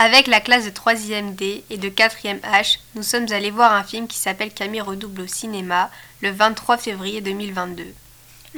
[0.00, 3.82] Avec la classe de 3e D et de 4e H, nous sommes allés voir un
[3.82, 5.90] film qui s'appelle Camille redouble au cinéma
[6.20, 7.84] le 23 février 2022.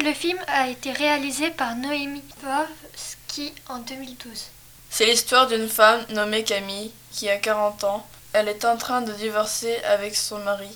[0.04, 4.48] Le film a été réalisé par Noémie Pavsky en 2012.
[4.90, 8.06] C'est l'histoire d'une femme nommée Camille qui a 40 ans.
[8.34, 10.68] Elle est en train de divorcer avec son mari.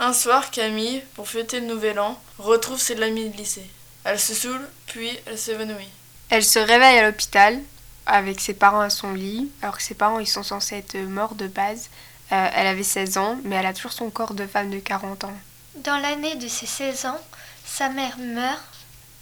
[0.00, 3.70] Un soir, Camille, pour fêter le nouvel an, retrouve ses amis de lycée.
[4.02, 5.90] Elle se saoule, puis elle s'évanouit.
[6.28, 7.60] Elle se réveille à l'hôpital
[8.06, 11.34] avec ses parents à son lit, alors que ses parents ils sont censés être morts
[11.34, 11.88] de base.
[12.32, 15.24] Euh, elle avait 16 ans, mais elle a toujours son corps de femme de 40
[15.24, 15.34] ans.
[15.76, 17.20] Dans l'année de ses 16 ans,
[17.64, 18.62] sa mère meurt,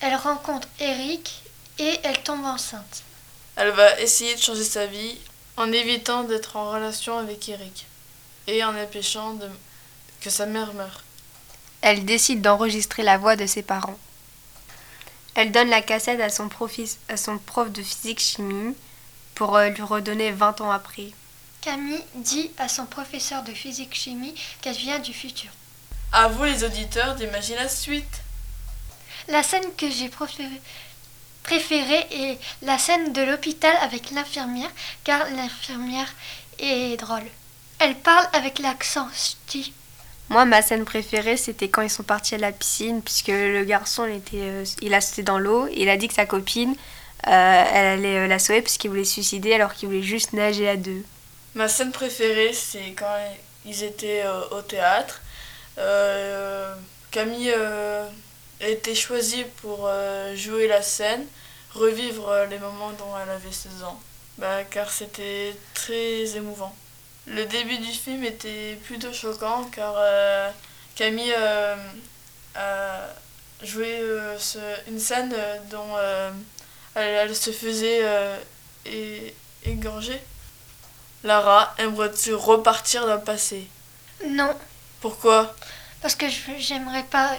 [0.00, 1.42] elle rencontre Eric
[1.78, 3.02] et elle tombe enceinte.
[3.56, 5.18] Elle va essayer de changer sa vie
[5.56, 7.86] en évitant d'être en relation avec Eric
[8.46, 9.48] et en empêchant de...
[10.20, 11.02] que sa mère meure.
[11.82, 13.98] Elle décide d'enregistrer la voix de ses parents.
[15.40, 16.50] Elle donne la cassette à son,
[17.08, 18.74] à son prof de physique-chimie
[19.34, 21.12] pour euh, lui redonner 20 ans après.
[21.62, 25.48] Camille dit à son professeur de physique-chimie qu'elle vient du futur.
[26.12, 28.20] À vous les auditeurs d'imaginer la suite.
[29.28, 30.10] La scène que j'ai
[31.42, 34.70] préférée est la scène de l'hôpital avec l'infirmière,
[35.04, 36.12] car l'infirmière
[36.58, 37.24] est drôle.
[37.78, 39.72] Elle parle avec l'accent ch'ti.
[40.30, 44.06] Moi, ma scène préférée, c'était quand ils sont partis à la piscine, puisque le garçon,
[44.06, 46.76] il, était, euh, il a sauté dans l'eau, il a dit que sa copine,
[47.26, 50.68] euh, elle allait euh, la sauver puisqu'il voulait se suicider alors qu'il voulait juste nager
[50.68, 51.02] à deux.
[51.56, 53.12] Ma scène préférée, c'est quand
[53.66, 54.22] ils étaient
[54.52, 55.20] au théâtre.
[57.10, 59.90] Camille a été choisie pour
[60.36, 61.26] jouer la scène,
[61.74, 64.00] revivre les moments dont elle avait 16 ans,
[64.38, 66.74] bah, car c'était très émouvant.
[67.30, 70.50] Le début du film était plutôt choquant car euh,
[70.96, 71.76] Camille euh,
[72.56, 73.06] a
[73.62, 74.36] joué euh,
[74.88, 75.32] une scène
[75.70, 75.96] dont
[76.96, 78.04] elle, se faisait
[79.64, 80.20] égorger.
[81.22, 83.68] Lara, aimerais-tu repartir dans le passé?
[84.26, 84.56] Non.
[85.00, 85.54] Pourquoi?
[86.02, 86.26] Parce que
[86.58, 87.38] j'aimerais pas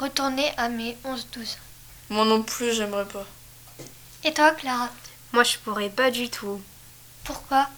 [0.00, 1.56] retourner à mes 11-12
[2.08, 3.26] Moi non plus, j'aimerais pas.
[4.24, 4.88] Et toi, Clara?
[5.32, 6.60] Moi, je pourrais pas du tout.
[7.22, 7.68] Pourquoi?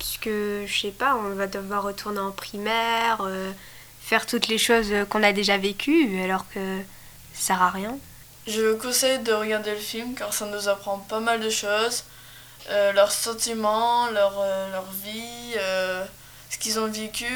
[0.00, 3.52] Puisque je sais pas, on va devoir retourner en primaire, euh,
[4.00, 6.78] faire toutes les choses qu'on a déjà vécues, alors que
[7.34, 7.96] ça sert à rien.
[8.46, 12.04] Je conseille de regarder le film car ça nous apprend pas mal de choses,
[12.70, 15.54] euh, leurs sentiments, leur, euh, leur vie,
[16.48, 17.26] ce qu'ils ont vécu,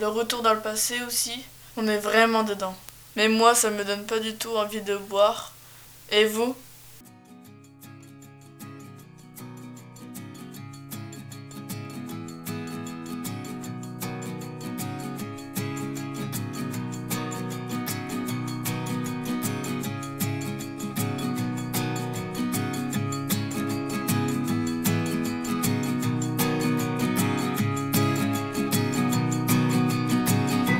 [0.00, 1.44] le retour dans le passé aussi.
[1.76, 2.74] On est vraiment dedans.
[3.16, 5.52] Mais moi, ça me donne pas du tout envie de boire.
[6.10, 6.54] Et vous?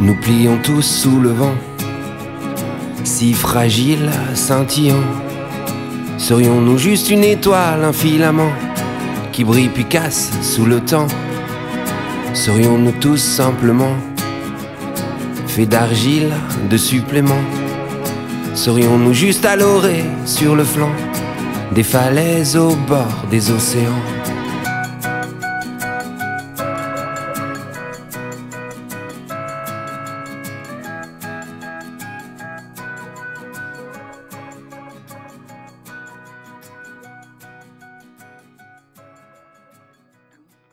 [0.03, 1.55] Nous plions tous sous le vent,
[3.05, 5.05] si fragile, scintillant.
[6.19, 8.51] Serions-nous juste une étoile, un filament
[9.31, 11.07] qui brille puis casse sous le temps?
[12.35, 13.95] Serions-nous tous simplement
[15.47, 16.33] faits d'argile,
[16.69, 17.47] de suppléments?
[18.55, 20.91] Serions-nous juste à l'orée sur le flanc
[21.71, 24.03] des falaises au bord des océans?